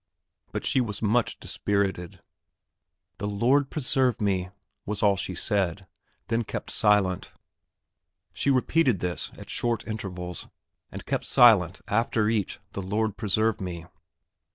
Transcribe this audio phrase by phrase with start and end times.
[0.51, 2.23] But she was much dispirited.
[3.19, 4.49] "The Lord preserve me!"
[4.83, 5.85] was all she said,
[6.27, 7.31] then kept silent.
[8.33, 10.47] She repeated this at short intervals,
[10.91, 13.85] and kept silent after each "the Lord preserve me."